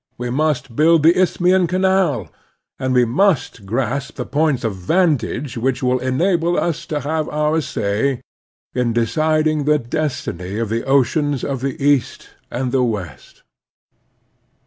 [0.17, 2.29] We must build the isthmian canal^
[2.79, 7.61] and we must grasp the points of vantage which will enable us to have our
[7.61, 8.21] say
[8.73, 13.43] in deciding the destiny of the oceans of the East and the West.